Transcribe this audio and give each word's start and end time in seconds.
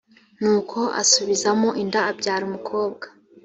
nuko 0.41 0.79
asubizamo 1.01 1.69
inda 1.81 1.99
abyara 2.11 2.43
umukobwa 2.49 3.05